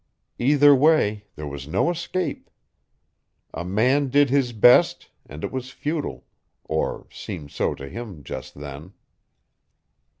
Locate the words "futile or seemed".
5.69-7.51